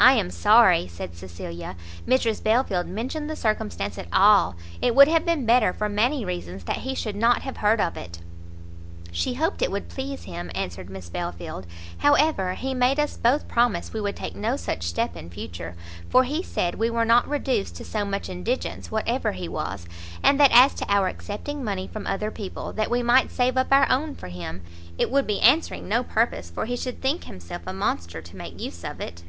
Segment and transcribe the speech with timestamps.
[0.00, 5.24] "I am sorry," said Cecilia, "Mrs Belfield mentioned the circumstance at all; it would have
[5.24, 8.18] been better, for many reasons, that he should not have heard of it."
[9.12, 11.66] "She hoped it would please him," answered Miss Belfield,
[11.98, 15.74] "however, he made us both promise we would take no such step in future,
[16.10, 19.86] for he said we were not reduced to so much indigence, whatever he was;
[20.24, 23.68] and that as to our accepting money from other people, that we might save up
[23.72, 24.60] our own for him,
[24.98, 28.60] it would be answering no purpose, for he should think himself a monster to make
[28.60, 29.22] use of it."